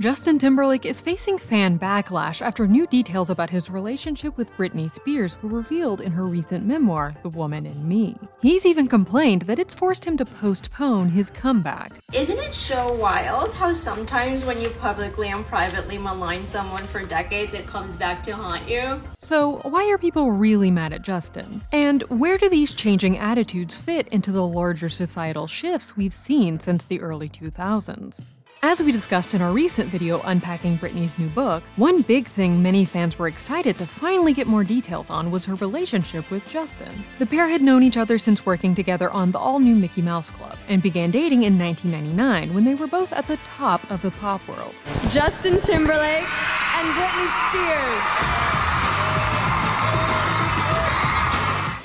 [0.00, 5.36] Justin Timberlake is facing fan backlash after new details about his relationship with Britney Spears
[5.42, 8.16] were revealed in her recent memoir, The Woman in Me.
[8.40, 11.94] He's even complained that it's forced him to postpone his comeback.
[12.12, 17.52] Isn't it so wild how sometimes when you publicly and privately malign someone for decades,
[17.52, 19.00] it comes back to haunt you?
[19.18, 21.60] So, why are people really mad at Justin?
[21.72, 26.84] And where do these changing attitudes fit into the larger societal shifts we've seen since
[26.84, 28.24] the early 2000s?
[28.60, 32.84] As we discussed in our recent video unpacking Britney's new book, one big thing many
[32.84, 36.90] fans were excited to finally get more details on was her relationship with Justin.
[37.20, 40.28] The pair had known each other since working together on the all new Mickey Mouse
[40.30, 44.10] Club and began dating in 1999 when they were both at the top of the
[44.10, 44.74] pop world.
[45.08, 46.26] Justin Timberlake
[46.74, 48.67] and Britney Spears.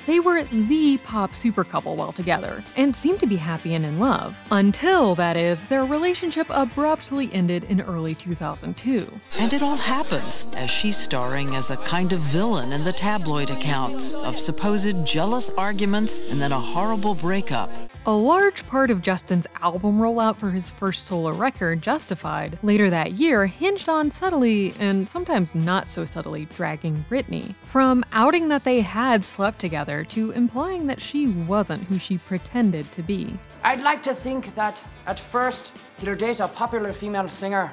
[0.06, 4.00] They were the pop super couple while together, and seemed to be happy and in
[4.00, 4.36] love.
[4.52, 9.08] Until, that is, their relationship abruptly ended in early 2002.
[9.40, 13.50] And it all happens as she's starring as a kind of villain in the tabloid
[13.50, 17.70] accounts of supposed jealous arguments and then a horrible breakup.
[18.06, 23.14] A large part of Justin's album rollout for his first solo record, Justified, later that
[23.14, 27.56] year hinged on subtly, and sometimes not so subtly, dragging Britney.
[27.64, 32.92] From outing that they had slept together to implying that she wasn't who she pretended
[32.92, 33.40] to be.
[33.64, 37.72] I'd like to think that at first he'll date a popular female singer.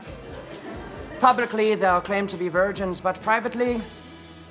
[1.18, 3.82] Publicly, they'll claim to be virgins, but privately,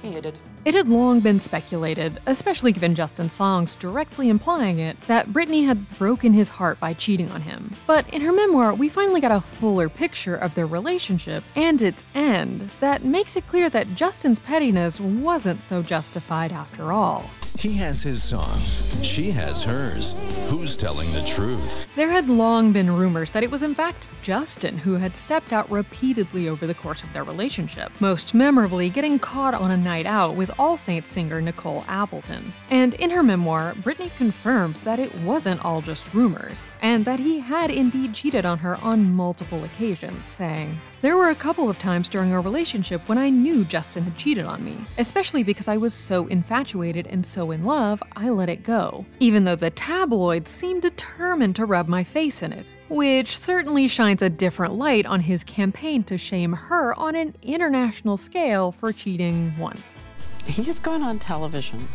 [0.01, 0.39] he hid it.
[0.65, 5.89] It had long been speculated, especially given Justin's songs directly implying it, that Britney had
[5.97, 7.73] broken his heart by cheating on him.
[7.87, 12.03] But in her memoir, we finally got a fuller picture of their relationship and its
[12.13, 17.29] end that makes it clear that Justin's pettiness wasn't so justified after all.
[17.57, 18.59] He has his song.
[19.01, 20.15] She has hers.
[20.47, 21.93] Who's telling the truth?
[21.95, 25.69] There had long been rumors that it was in fact Justin who had stepped out
[25.69, 30.35] repeatedly over the course of their relationship, most memorably getting caught on a night out
[30.35, 32.53] with All Saints singer Nicole Appleton.
[32.69, 37.39] And in her memoir, Britney confirmed that it wasn't all just rumors, and that he
[37.39, 42.09] had indeed cheated on her on multiple occasions, saying, there were a couple of times
[42.09, 45.93] during our relationship when I knew Justin had cheated on me, especially because I was
[45.93, 50.81] so infatuated and so in love, I let it go, even though the tabloids seemed
[50.81, 55.43] determined to rub my face in it, which certainly shines a different light on his
[55.43, 60.05] campaign to shame her on an international scale for cheating once.
[60.45, 61.87] He has gone on television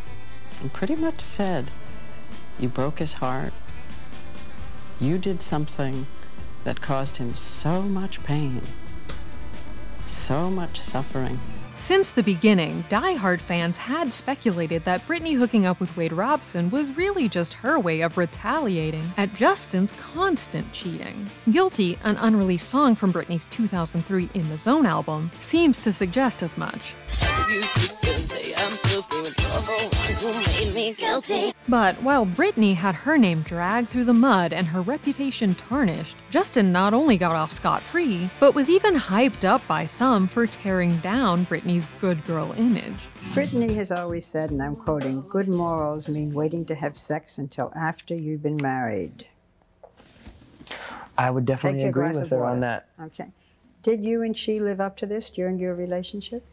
[0.61, 1.71] and pretty much said,
[2.59, 3.53] You broke his heart.
[5.01, 6.07] You did something
[6.65, 8.63] that caused him so much pain
[10.07, 11.41] so much suffering.
[11.85, 16.97] Since the beginning, die-hard fans had speculated that Britney hooking up with Wade Robson was
[16.97, 21.27] really just her way of retaliating at Justin's constant cheating.
[21.53, 26.57] Guilty, an unreleased song from Britney's 2003 In the Zone album, seems to suggest as
[26.57, 26.95] much.
[31.69, 36.73] But while Britney had her name dragged through the mud and her reputation tarnished, Justin
[36.73, 40.97] not only got off scot free, but was even hyped up by some for tearing
[40.99, 42.95] down Britney's good girl image.
[43.31, 47.71] Britney has always said, and I'm quoting, good morals mean waiting to have sex until
[47.77, 49.27] after you've been married.
[51.19, 52.53] I would definitely Take agree with her water.
[52.55, 52.89] on that.
[53.01, 53.27] Okay.
[53.83, 56.45] Did you and she live up to this during your relationship?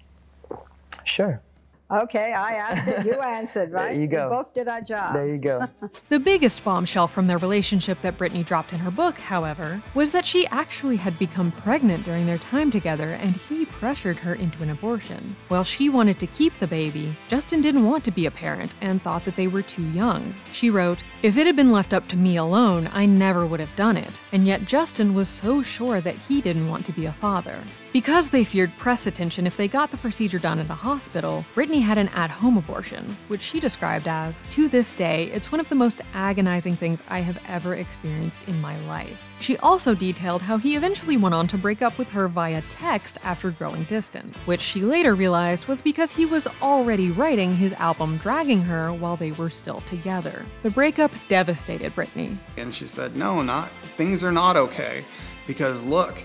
[1.06, 1.42] Sure.
[1.92, 3.92] Okay, I asked it, you answered, right?
[3.92, 4.30] There you go.
[4.30, 5.14] We both did our job.
[5.14, 5.60] There you go.
[6.10, 10.26] The biggest bombshell from their relationship that Britney dropped in her book, however, was that
[10.26, 14.70] she actually had become pregnant during their time together and he pressured her into an
[14.70, 15.36] abortion.
[15.48, 19.02] While she wanted to keep the baby, Justin didn't want to be a parent and
[19.02, 20.34] thought that they were too young.
[20.52, 23.76] She wrote, If it had been left up to me alone, I never would have
[23.76, 24.12] done it.
[24.32, 27.60] And yet Justin was so sure that he didn't want to be a father.
[27.94, 31.82] Because they feared press attention if they got the procedure done at a hospital, Britney
[31.82, 35.68] had an at home abortion, which she described as, To this day, it's one of
[35.68, 39.22] the most agonizing things I have ever experienced in my life.
[39.42, 43.18] She also detailed how he eventually went on to break up with her via text
[43.24, 48.18] after growing distant, which she later realized was because he was already writing his album
[48.20, 50.46] Dragging Her while they were still together.
[50.64, 52.38] The breakup devastated Britney.
[52.56, 55.04] And she said, No, not things are not okay.
[55.46, 56.24] Because look,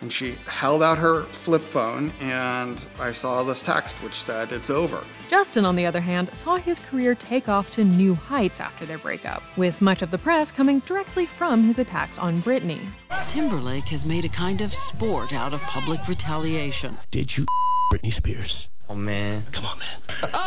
[0.00, 4.70] and she held out her flip phone, and I saw this text which said, It's
[4.70, 5.04] over.
[5.28, 8.98] Justin, on the other hand, saw his career take off to new heights after their
[8.98, 12.80] breakup, with much of the press coming directly from his attacks on Britney.
[13.28, 16.96] Timberlake has made a kind of sport out of public retaliation.
[17.10, 17.46] Did you
[17.92, 18.70] Britney Spears?
[18.88, 19.42] Oh man.
[19.52, 19.96] Come on, man.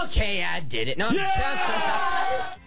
[0.03, 0.97] okay, I did it.
[0.97, 1.09] No,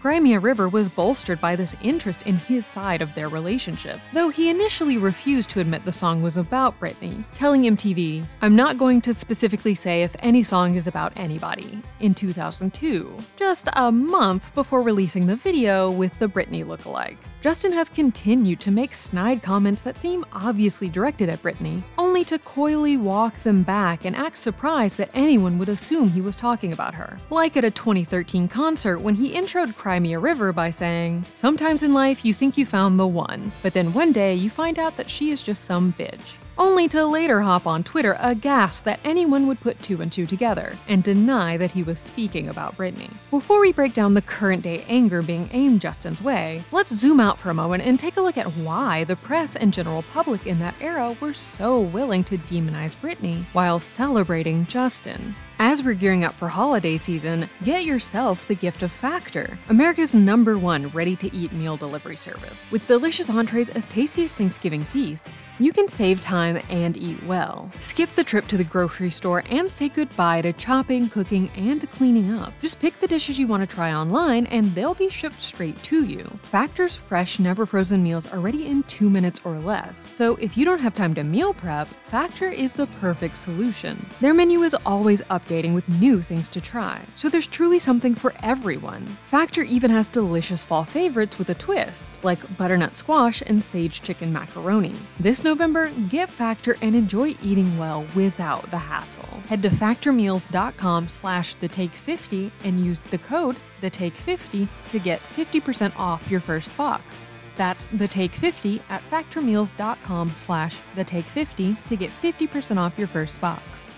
[0.00, 4.30] Cry Me River was bolstered by this interest in his side of their relationship, though
[4.30, 9.00] he initially refused to admit the song was about Britney, telling MTV, I'm not going
[9.02, 14.82] to specifically say if any song is about anybody, in 2002, just a month before
[14.82, 17.18] releasing the video with the Britney lookalike.
[17.40, 22.38] Justin has continued to make snide comments that seem obviously directed at Britney, only to
[22.40, 26.92] coyly walk them back and act surprised that anyone would assume he was talking about
[26.92, 27.16] her.
[27.30, 31.84] Like at a 2013 concert when he introed Cry Me a River by saying, Sometimes
[31.84, 34.96] in life you think you found the one, but then one day you find out
[34.96, 39.46] that she is just some bitch only to later hop on Twitter aghast that anyone
[39.46, 43.10] would put two and two together and deny that he was speaking about Britney.
[43.30, 47.38] Before we break down the current day anger being aimed Justin's way, let's zoom out
[47.38, 50.58] for a moment and take a look at why the press and general public in
[50.58, 55.34] that era were so willing to demonize Britney while celebrating Justin.
[55.64, 60.58] As we're gearing up for holiday season, get yourself the gift of Factor, America's number
[60.58, 62.60] one ready to eat meal delivery service.
[62.72, 67.70] With delicious entrees as tasty as Thanksgiving feasts, you can save time and eat well.
[67.80, 72.32] Skip the trip to the grocery store and say goodbye to chopping, cooking, and cleaning
[72.32, 72.52] up.
[72.60, 76.04] Just pick the dishes you want to try online and they'll be shipped straight to
[76.04, 76.24] you.
[76.42, 79.96] Factor's fresh, never frozen meals are ready in two minutes or less.
[80.12, 84.04] So if you don't have time to meal prep, Factor is the perfect solution.
[84.20, 88.32] Their menu is always updated with new things to try, so there's truly something for
[88.42, 89.04] everyone.
[89.26, 94.32] Factor even has delicious fall favorites with a twist, like butternut squash and sage chicken
[94.32, 94.94] macaroni.
[95.20, 99.28] This November, get Factor and enjoy eating well without the hassle.
[99.48, 104.98] Head to factormeals.com slash the take 50 and use the code the take 50 to
[104.98, 107.26] get 50% off your first box.
[107.56, 113.08] That's the take 50 at factormeals.com slash the take 50 to get 50% off your
[113.08, 113.91] first box.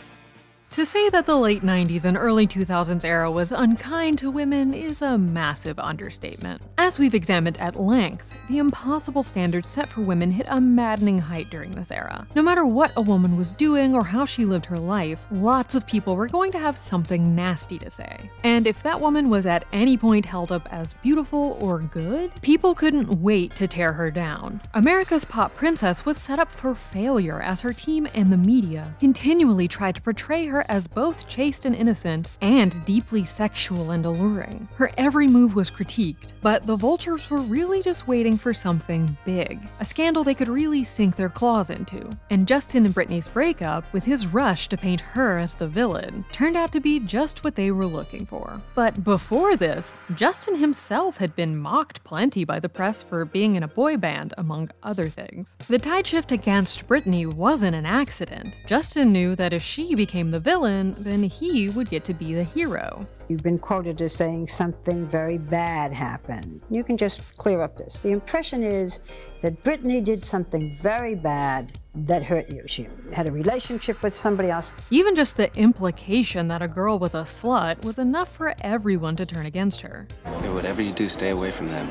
[0.75, 5.03] To say that the late 90s and early 2000s era was unkind to women is
[5.03, 6.61] a massive understatement.
[6.79, 11.49] As we've examined at length, the impossible standards set for women hit a maddening height
[11.49, 12.27] during this era.
[12.35, 15.87] No matter what a woman was doing or how she lived her life, lots of
[15.87, 18.29] people were going to have something nasty to say.
[18.43, 22.75] And if that woman was at any point held up as beautiful or good, people
[22.75, 24.61] couldn't wait to tear her down.
[24.75, 29.69] America's pop princess was set up for failure as her team and the media continually
[29.69, 34.69] tried to portray her as both chaste and innocent, and deeply sexual and alluring.
[34.77, 39.61] Her every move was critiqued, but the vultures were really just waiting for something big,
[39.81, 42.11] a scandal they could really sink their claws into.
[42.31, 46.57] And Justin and Britney's breakup, with his rush to paint her as the villain, turned
[46.57, 48.61] out to be just what they were looking for.
[48.75, 53.63] But before this, Justin himself had been mocked plenty by the press for being in
[53.63, 55.57] a boy band, among other things.
[55.69, 58.59] The tide shift against Britney wasn't an accident.
[58.67, 62.33] Justin knew that if she became the villain, villain, then he would get to be
[62.33, 63.05] the hero.
[63.29, 66.61] You've been quoted as saying something very bad happened.
[66.71, 67.99] You can just clear up this.
[68.01, 69.01] The impression is
[69.43, 72.63] that Britney did something very bad that hurt you.
[72.67, 74.75] She had a relationship with somebody else.
[74.91, 79.27] Even just the implication that a girl was a slut was enough for everyone to
[79.27, 80.07] turn against her.
[80.25, 81.89] Hey, whatever you do, stay away from them.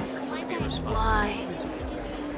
[0.86, 1.45] Why?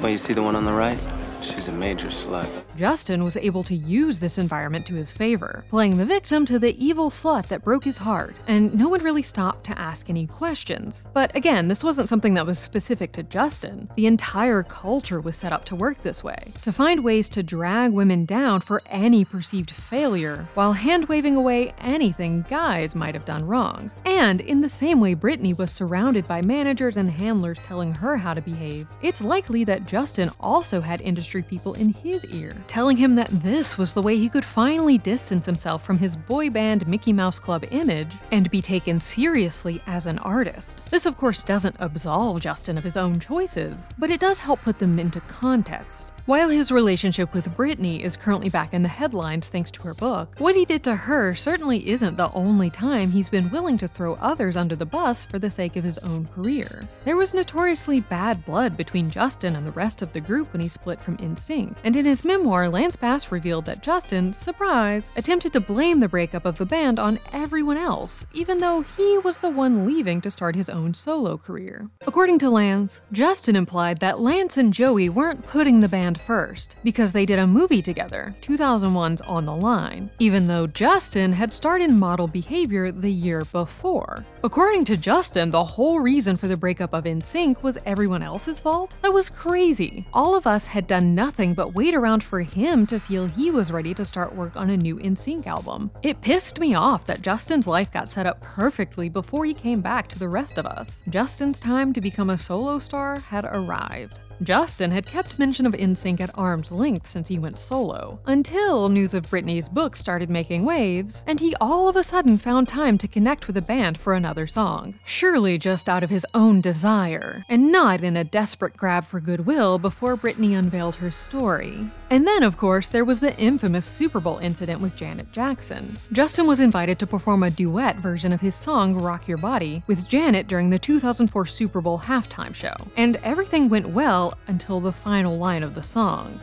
[0.00, 0.98] Well, you see the one on the right?
[1.40, 2.65] She's a major slut.
[2.76, 6.76] Justin was able to use this environment to his favor, playing the victim to the
[6.84, 11.06] evil slut that broke his heart, and no one really stopped to ask any questions.
[11.14, 13.88] But again, this wasn't something that was specific to Justin.
[13.96, 17.92] The entire culture was set up to work this way, to find ways to drag
[17.92, 23.46] women down for any perceived failure, while hand waving away anything guys might have done
[23.46, 23.90] wrong.
[24.04, 28.34] And in the same way Britney was surrounded by managers and handlers telling her how
[28.34, 33.14] to behave, it's likely that Justin also had industry people in his ear, telling him
[33.14, 37.12] that this was the way he could finally distance himself from his boy band Mickey
[37.12, 40.84] Mouse Club image and be taken seriously as an artist.
[40.90, 44.78] This, of course, doesn't absolve Justin of his own choices, but it does help put
[44.78, 46.12] them into context.
[46.26, 50.34] While his relationship with Britney is currently back in the headlines thanks to her book,
[50.38, 54.14] what he did to her certainly isn't the only time he's been willing to throw
[54.14, 56.88] others under the bus for the sake of his own career.
[57.04, 60.66] There was notoriously bad blood between Justin and the rest of the group when he
[60.66, 65.60] split from NSYNC, and in his memoir, Lance Bass revealed that Justin, surprise, attempted to
[65.60, 69.86] blame the breakup of the band on everyone else, even though he was the one
[69.86, 71.88] leaving to start his own solo career.
[72.04, 76.76] According to Lance, Justin implied that Lance and Joey weren't putting the band band first,
[76.84, 81.90] because they did a movie together, 2001's On the Line, even though Justin had started
[81.90, 84.24] model behavior the year before.
[84.42, 88.96] According to Justin, the whole reason for the breakup of NSYNC was everyone else's fault?
[89.02, 90.06] That was crazy.
[90.12, 93.72] All of us had done nothing but wait around for him to feel he was
[93.72, 95.90] ready to start work on a new NSYNC album.
[96.02, 100.08] It pissed me off that Justin's life got set up perfectly before he came back
[100.08, 101.02] to the rest of us.
[101.08, 104.20] Justin's time to become a solo star had arrived.
[104.42, 109.14] Justin had kept mention of NSYNC at arm's length since he went solo, until news
[109.14, 113.08] of Britney's book started making waves, and he all of a sudden found time to
[113.08, 114.94] connect with the band for another song.
[115.04, 119.78] Surely just out of his own desire, and not in a desperate grab for goodwill
[119.78, 121.90] before Britney unveiled her story.
[122.10, 125.96] And then, of course, there was the infamous Super Bowl incident with Janet Jackson.
[126.12, 130.08] Justin was invited to perform a duet version of his song Rock Your Body with
[130.08, 135.36] Janet during the 2004 Super Bowl halftime show, and everything went well until the final
[135.38, 136.40] line of the song.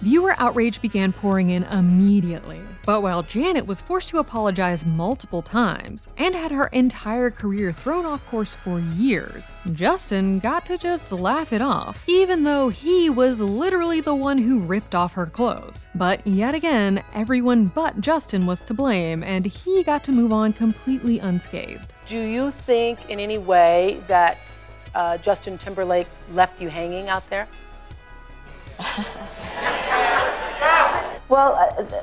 [0.00, 2.60] Viewer outrage began pouring in immediately.
[2.84, 8.04] But while Janet was forced to apologize multiple times and had her entire career thrown
[8.04, 13.40] off course for years, Justin got to just laugh it off, even though he was
[13.40, 15.86] literally the one who ripped off her clothes.
[15.94, 20.52] But yet again, everyone but Justin was to blame, and he got to move on
[20.52, 21.92] completely unscathed.
[22.06, 24.38] Do you think in any way that
[24.96, 27.46] uh, Justin Timberlake left you hanging out there?
[31.28, 32.02] well, uh,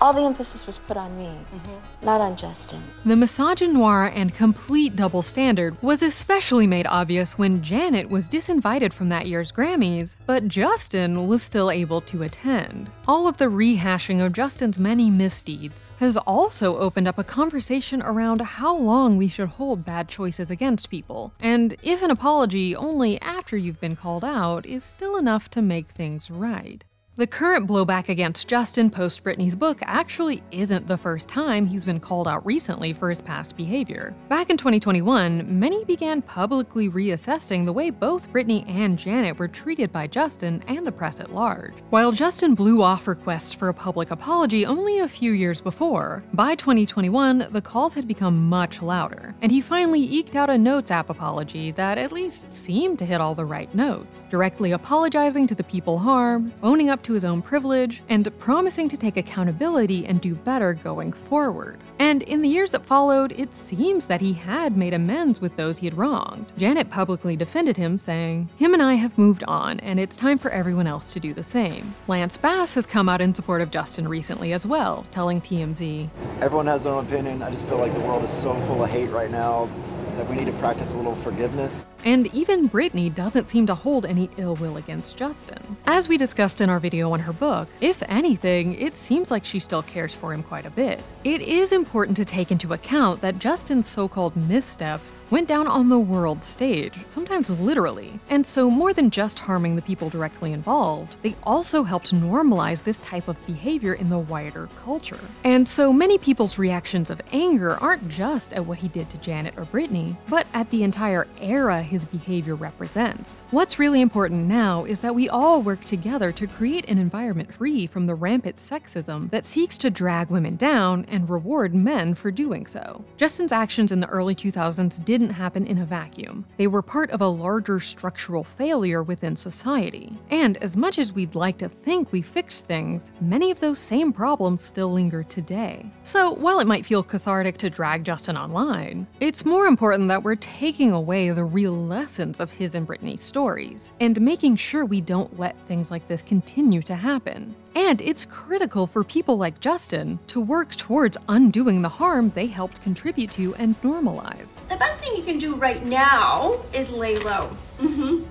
[0.00, 2.04] all the emphasis was put on me, mm-hmm.
[2.04, 2.82] not on Justin.
[3.04, 9.08] The misogynoir and complete double standard was especially made obvious when Janet was disinvited from
[9.08, 12.90] that year's Grammys, but Justin was still able to attend.
[13.08, 18.40] All of the rehashing of Justin's many misdeeds has also opened up a conversation around
[18.40, 23.56] how long we should hold bad choices against people, and if an apology only after
[23.56, 26.84] you've been called out is still enough to make things right.
[27.18, 31.98] The current blowback against Justin post Britney's book actually isn't the first time he's been
[31.98, 34.14] called out recently for his past behavior.
[34.28, 39.90] Back in 2021, many began publicly reassessing the way both Britney and Janet were treated
[39.94, 41.72] by Justin and the press at large.
[41.88, 46.54] While Justin blew off requests for a public apology only a few years before, by
[46.54, 51.08] 2021, the calls had become much louder, and he finally eked out a Notes app
[51.08, 55.64] apology that at least seemed to hit all the right notes, directly apologizing to the
[55.64, 60.34] people harmed, owning up to his own privilege, and promising to take accountability and do
[60.34, 61.78] better going forward.
[61.98, 65.78] And in the years that followed, it seems that he had made amends with those
[65.78, 66.52] he had wronged.
[66.58, 70.50] Janet publicly defended him, saying, Him and I have moved on, and it's time for
[70.50, 71.94] everyone else to do the same.
[72.08, 76.10] Lance Bass has come out in support of Justin recently as well, telling TMZ,
[76.40, 77.42] Everyone has their own opinion.
[77.42, 79.70] I just feel like the world is so full of hate right now
[80.16, 81.86] that we need to practice a little forgiveness.
[82.04, 85.76] And even Britney doesn't seem to hold any ill will against Justin.
[85.86, 89.58] As we discussed in our video on her book, if anything, it seems like she
[89.58, 91.02] still cares for him quite a bit.
[91.24, 95.88] It is important to take into account that Justin's so called missteps went down on
[95.88, 98.18] the world stage, sometimes literally.
[98.28, 103.00] And so, more than just harming the people directly involved, they also helped normalize this
[103.00, 105.20] type of behavior in the wider culture.
[105.44, 109.54] And so, many people's reactions of anger aren't just at what he did to Janet
[109.56, 113.42] or Britney, but at the entire era his behavior represents.
[113.50, 117.86] What's really important now is that we all work together to create an environment free
[117.86, 122.66] from the rampant sexism that seeks to drag women down and reward men for doing
[122.66, 123.04] so.
[123.16, 126.44] Justin's actions in the early 2000s didn't happen in a vacuum.
[126.56, 130.16] They were part of a larger structural failure within society.
[130.30, 134.12] And as much as we'd like to think we fixed things, many of those same
[134.12, 135.90] problems still linger today.
[136.04, 140.36] So while it might feel cathartic to drag Justin online, it's more important that we're
[140.36, 145.38] taking away the real lessons of his and Britney's stories, and making sure we don't
[145.38, 147.54] let things like this continue to happen.
[147.74, 152.82] And it's critical for people like Justin to work towards undoing the harm they helped
[152.82, 154.58] contribute to and normalize.
[154.68, 157.54] The best thing you can do right now is lay low.
[157.78, 158.24] Mm-hmm.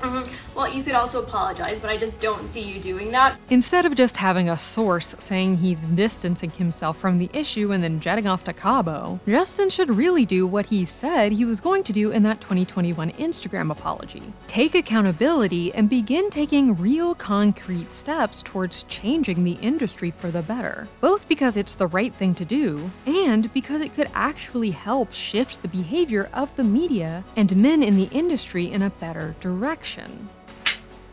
[0.00, 0.30] Mm-hmm.
[0.54, 3.38] Well, you could also apologize, but I just don't see you doing that.
[3.50, 8.00] Instead of just having a source saying he's distancing himself from the issue and then
[8.00, 11.92] jetting off to Cabo, Justin should really do what he said he was going to
[11.92, 18.84] do in that 2021 Instagram apology take accountability and begin taking real concrete steps towards
[18.84, 23.52] changing the industry for the better, both because it's the right thing to do and
[23.52, 28.08] because it could actually help shift the behavior of the media and men in the
[28.12, 30.28] industry in a better direction action.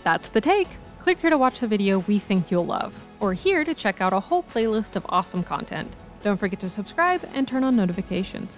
[0.03, 0.67] That's the take.
[0.97, 4.13] Click here to watch the video we think you'll love, or here to check out
[4.13, 5.93] a whole playlist of awesome content.
[6.23, 8.57] Don't forget to subscribe and turn on notifications.